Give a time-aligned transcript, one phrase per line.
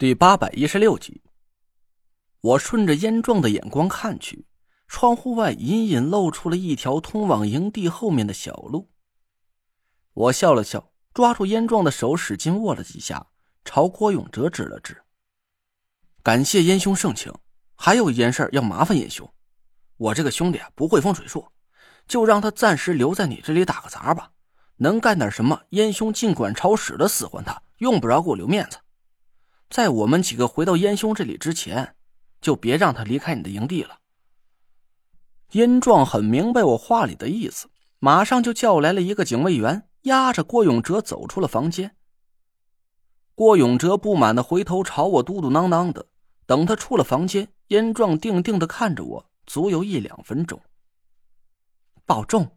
[0.00, 1.20] 第八百一十六集，
[2.40, 4.46] 我顺着烟壮的眼光看去，
[4.88, 8.90] 窗户外隐隐露出了一条通往营地后面的小路。
[10.14, 13.26] 我笑了笑，抓住烟壮的手，使劲握了几下，
[13.62, 15.02] 朝郭永哲指了指
[16.24, 17.30] ：“感谢烟兄盛情，
[17.74, 19.30] 还有一件事要麻烦烟兄，
[19.98, 21.46] 我这个兄弟啊不会风水术，
[22.08, 24.30] 就让他暂时留在你这里打个杂吧。
[24.76, 28.78] 能干点什么，烟兄尽管朝使的使唤他，用不着给我留面子。”
[29.70, 31.94] 在我们几个回到燕兄这里之前，
[32.40, 34.00] 就别让他离开你的营地了。
[35.52, 37.70] 燕壮很明白我话里的意思，
[38.00, 41.96] 马上就叫来了一个警卫员，押着郭永哲走出了房间。
[43.34, 46.06] 郭永哲不满的回头朝我嘟嘟囔囔的。
[46.46, 50.60] 等他出了房间，燕壮定定的看着我，足有一两分钟。
[52.04, 52.56] 保重。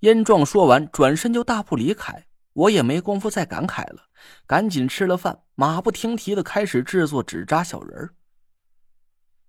[0.00, 2.26] 燕壮说完，转身就大步离开。
[2.56, 4.08] 我也没工夫再感慨了，
[4.46, 8.14] 赶紧吃了饭，马不停蹄的开始制作纸扎小人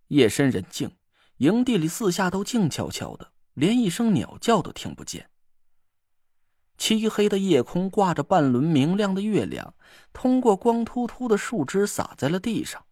[0.09, 0.91] 夜深人静，
[1.37, 5.29] 营地里四下都静悄悄的，连一声鸟叫都听不见。
[6.77, 9.73] 漆黑的夜空挂着半轮明亮的月亮，
[10.11, 12.85] 通过光秃秃的树枝洒在了地上。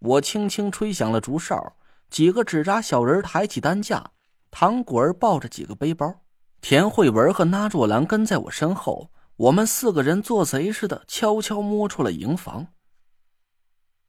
[0.00, 1.76] 我轻轻吹响了竹哨，
[2.10, 4.10] 几个纸扎小人抬起担架，
[4.50, 6.24] 唐果儿抱着几个背包。
[6.60, 12.68] 田慧文和那若兰跟在我身后，我们四个人做贼似的悄悄摸出了营房。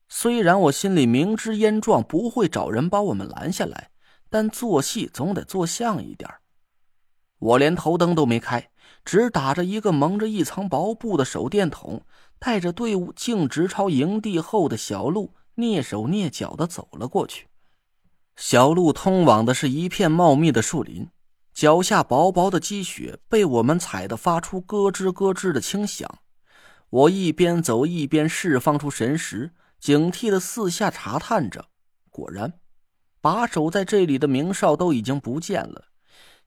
[0.07, 3.91] 虽然我心里明知燕壮不会找人把我们拦下来，
[4.29, 6.29] 但做戏总得做像一点。
[7.37, 8.71] 我连头灯都没开，
[9.05, 12.01] 只打着一个蒙着一层薄布的手电筒，
[12.39, 17.47] 带着队伍径直朝营地后的小路蹑手蹑脚的走了过去。
[18.35, 21.07] 小路通往的是一片茂密的树林。
[21.59, 26.09] 脚下薄薄的积雪被我们踩得发出咯吱咯吱的轻响。
[26.89, 31.65] 我一边走一边释放出神识，警惕的四下查探着。
[32.09, 32.53] 果然，
[33.19, 35.87] 把守在这里的明哨都已经不见了。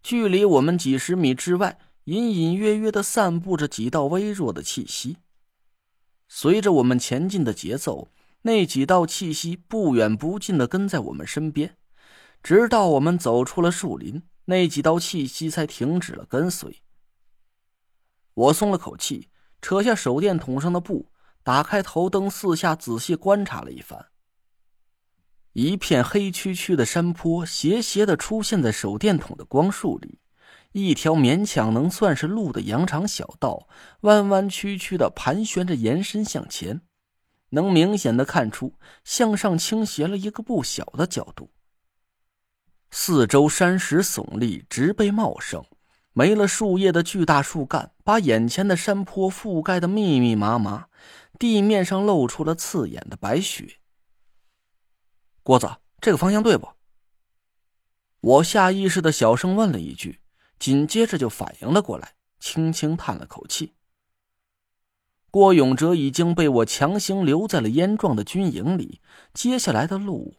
[0.02, 5.18] 距离我们几十米之外，隐隐约约的散布着几道微弱的气息。
[6.26, 8.08] 随着我们前进的节奏，
[8.44, 11.76] 那几道气息不远不近的跟在我们身边，
[12.42, 14.22] 直到我们走出了树林。
[14.44, 16.82] 那几道气息才停止了跟随。
[18.34, 19.28] 我松了口气，
[19.60, 21.10] 扯下手电筒上的布，
[21.42, 24.06] 打开头灯，四下仔细观察了一番。
[25.52, 30.18] 一片黑黢黢的山坡斜斜的出现在手电筒的光束里，
[30.72, 33.68] 一条勉强能算是路的羊肠小道，
[34.00, 36.80] 弯弯曲曲的盘旋着延伸向前，
[37.50, 41.50] 能明显的看出向上倾斜了一个不小的角度。
[42.94, 45.64] 四周山石耸立，植被茂盛，
[46.12, 50.88] 没了树叶的巨大树干把眼前的山坡覆盖的密密麻麻，
[51.38, 53.78] 地面上露出了刺眼的白雪。
[55.42, 55.68] 郭子，
[56.02, 56.68] 这个方向对不？
[58.20, 60.20] 我下意识的小声问了一句，
[60.58, 63.72] 紧接着就反应了过来，轻轻叹了口气。
[65.30, 69.00] 郭永哲已经被我强行留在了燕壮的军营里，
[69.32, 70.34] 接下来的路。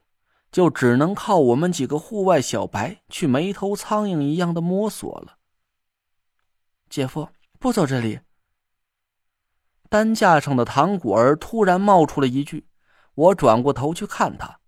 [0.53, 5.40] 就只能靠我们几个户外小白去没头苍蝇一样的摸索了。
[6.88, 7.28] 姐夫，
[7.58, 8.19] 不走这里。
[9.90, 12.68] 担架上的唐果儿突然冒出了一句，
[13.16, 14.59] 我转过头去看他，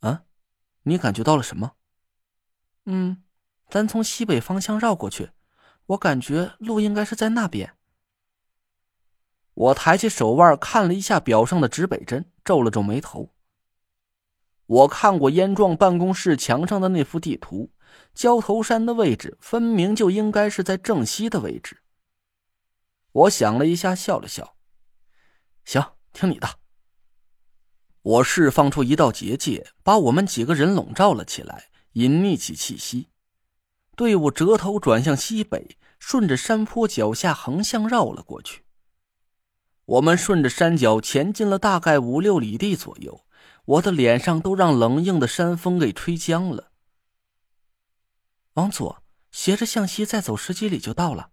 [0.00, 0.24] 啊，
[0.82, 1.74] 你感觉到了什么？
[2.86, 3.22] 嗯，
[3.70, 5.30] 咱从西北方向绕过去，
[5.86, 7.76] 我感觉路应该是在那边。
[9.54, 13.32] 我抬起手腕看了一下表上的指北针，皱了皱眉头。
[14.72, 17.70] 我看过燕壮办公室墙上的那幅地图，
[18.14, 21.82] 焦头山的位置分明就应该是在正西的位置。
[23.12, 24.56] 我想了一下，笑了笑
[25.66, 26.48] ：“行，听你的。”
[28.00, 33.10] 我释放出一道结界，把我们几个人笼罩了起来，隐匿起气息。
[33.94, 38.62] 队伍折头转向西北，顺着山坡脚下横向绕了过去。
[39.84, 43.26] 我们顺着山脚前进了大概五六里地左右。
[43.64, 46.72] 我的脸上都让冷硬的山风给吹僵了。
[48.54, 51.30] 往左，斜着向西再走十几里就到了。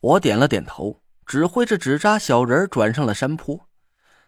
[0.00, 3.68] 我点了点头，指挥着纸扎小人转上了山坡，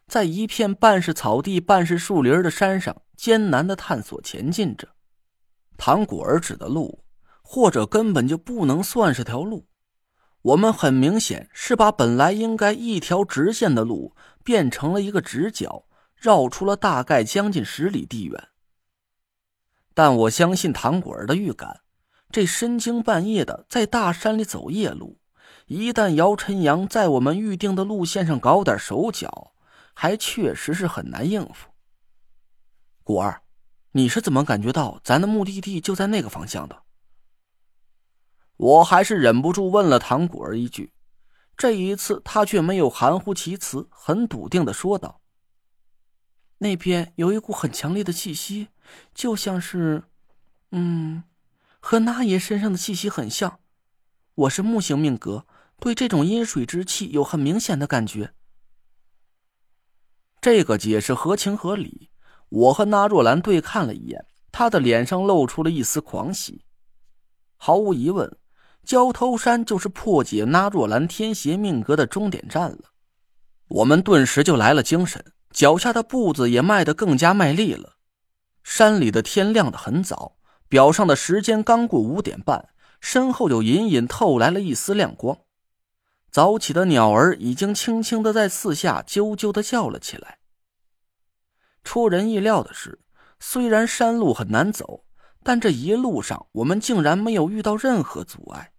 [0.06, 4.94] 在一片半是草地半是树林的山上艰难的探索前进着。
[5.77, 7.05] 唐果儿指的路，
[7.43, 9.67] 或者根本就不能算是条路。
[10.43, 15.86] 我们很明显是把本来应该一条直线的路变成了一个直角。
[16.26, 18.49] 绕出了大概将近十里地远，
[19.94, 21.82] 但我相信唐果儿的预感。
[22.32, 25.20] 这深更半夜的在大山里走夜路，
[25.67, 29.52] 一旦姚晨阳在我们预定的路线上搞点手脚，
[29.94, 31.70] 还确实是很难应付。
[33.05, 33.43] 果儿，
[33.93, 36.82] 你是怎么感觉到咱的目的地就在那个方向的？
[38.56, 40.93] 我还是忍不住问了唐果儿一句，
[41.56, 45.20] 这一次他却没有含糊其辞，很笃定的说道
[46.58, 48.69] ：“那边有一股很强烈的气息，
[49.14, 50.05] 就像是，
[50.73, 51.25] 嗯，
[51.81, 53.61] 和那爷身上的气息很像。
[54.35, 55.47] 我是木星命格。”
[55.79, 58.32] 对这种阴水之气有很明显的感觉。
[60.41, 62.08] 这个解释合情合理。
[62.49, 66.64] 我和那若兰对看了一眼，他的脸上露出了一丝狂喜。
[67.59, 68.38] 毫无疑问，
[68.82, 72.93] 焦头山就是破解那若兰天邪命格的终点站了。
[73.69, 77.97] 我们顿时就来了精神，脚下的步子也迈得更加卖力了。
[78.63, 80.37] 山里的天亮得很早，
[80.69, 82.69] 表上的时间刚过五点半，
[83.01, 85.39] 身后又隐隐透来了一丝亮光。
[86.31, 90.39] 早起的鸟儿已经轻轻的在四下啾啾的叫了起来。
[91.83, 92.99] 出人意料的是，
[93.39, 95.05] 虽然山路很难走，
[95.43, 98.73] 但这一路上我们竟然没有遇到任何阻碍。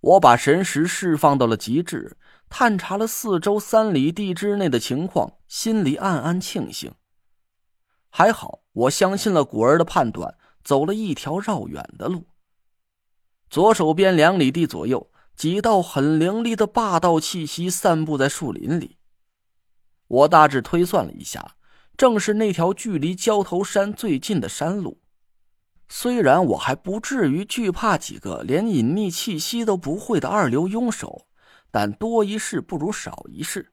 [0.00, 2.16] 我把神识释放到了极致，
[2.50, 6.92] 探查了四周三里地之内的情况，心里暗暗庆幸。
[8.10, 12.26] 还好，我相信了古儿的判断，走了一条绕远的路。
[13.48, 15.10] 左手边两里地左右。
[15.36, 18.98] 几道很凌厉的霸道气息散布在树林里，
[20.06, 21.56] 我大致推算了一下，
[21.96, 25.00] 正是那条距离焦头山最近的山路。
[25.88, 31.26] 虽然我还不至于惧怕几个连隐匿气息都不会的二流庸手，
[31.70, 33.72] 但多一事不如少一事。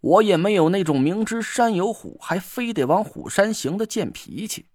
[0.00, 4.66] 我也没有那种明知山有虎还非得往虎山行的贱脾气。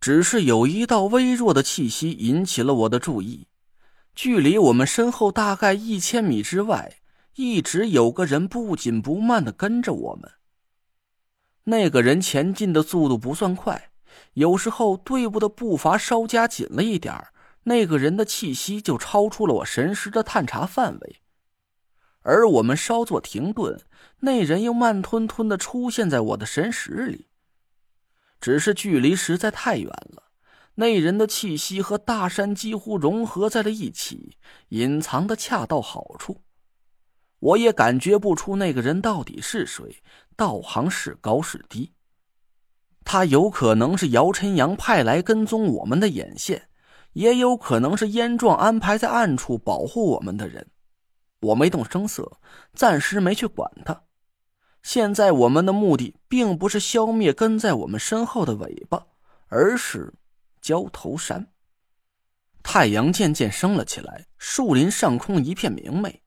[0.00, 3.46] 只是有一道微弱的气息引起了我的注意。
[4.14, 6.96] 距离我们身后大概一千米之外，
[7.36, 10.32] 一直有个人不紧不慢的跟着我们。
[11.64, 13.90] 那个人前进的速度不算快，
[14.32, 17.14] 有时候队伍的步伐稍加紧了一点
[17.64, 21.20] 那个人的气息就超出了我神识的探查范围。
[22.28, 23.80] 而我们稍作停顿，
[24.20, 27.26] 那人又慢吞吞的出现在我的神识里，
[28.38, 30.24] 只是距离实在太远了。
[30.74, 34.36] 那人的气息和大山几乎融合在了一起，
[34.68, 36.42] 隐藏的恰到好处。
[37.38, 40.02] 我也感觉不出那个人到底是谁，
[40.36, 41.94] 道行是高是低。
[43.04, 46.68] 他有可能是姚晨阳派来跟踪我们的眼线，
[47.14, 50.66] 也有可能是燕壮安排在暗处保护我们的人。
[51.40, 52.38] 我没动声色，
[52.74, 54.02] 暂时没去管他。
[54.82, 59.06] 现在我们的目的并不是消灭跟在我们身后的尾巴，
[59.48, 60.14] 而是。
[60.60, 61.46] 焦头山，
[62.64, 66.20] 太阳渐渐升了起来，树林上空一片明媚，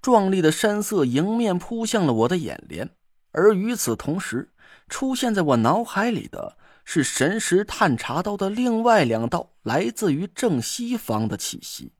[0.00, 2.88] 壮丽的山色迎面扑向了我的眼帘。
[3.30, 4.52] 而与此同时，
[4.88, 11.92] 出现在我脑海里的是神识探查到的另外两道来自于正西方的气息。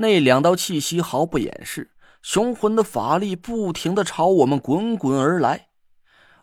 [0.00, 1.90] 那两道气息毫不掩饰，
[2.22, 5.70] 雄浑的法力不停的朝我们滚滚而来。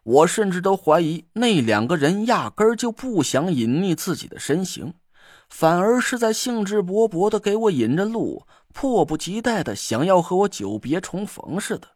[0.04, 4.96] 我甚至都怀疑那两个人压根儿就不想隐匿自己的身形，
[5.50, 11.88] 反而是在兴致勃勃的给我引着路，迫不及待的想要和我久别重逢似的。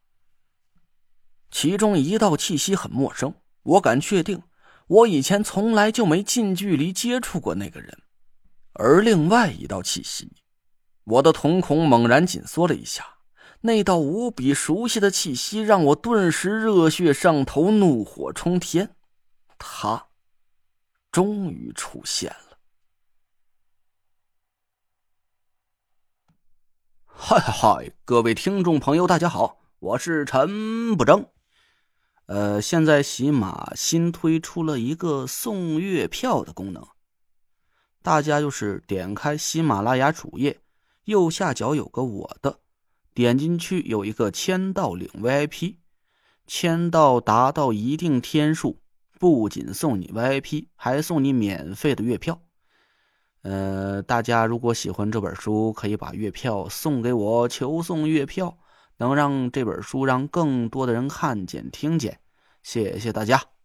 [1.51, 4.41] 其中一道气息很陌生，我敢确定，
[4.87, 7.95] 我以前从来就没近距离接触过那个人。
[8.73, 10.31] 而另外一道气息，
[11.09, 13.15] 我的瞳孔猛然紧缩了一下。
[13.61, 18.95] 那道无比熟悉的气息让我顿时热血上头，怒火冲天。
[19.57, 20.07] 他
[21.11, 22.57] 终于出现了！
[27.07, 27.91] 嗨嗨！
[28.05, 31.25] 各位听众朋友，大家好，我是陈不争。
[32.27, 36.87] 呃，现在喜马新推出了一个送月票的功能，
[38.01, 40.61] 大家就是点开喜马拉雅主页，
[41.09, 42.59] 右下角有个我的。
[43.13, 45.77] 点进去有一个签到领 VIP，
[46.47, 48.77] 签到达到一定天数，
[49.19, 52.41] 不仅送你 VIP，还送你免费的月票。
[53.41, 58.57] 呃，大家如果喜欢这本书，可以把月票送给我，求送月票，
[58.97, 62.19] 能让这本书让更多的人看见、听见。
[62.61, 63.58] 谢谢大家。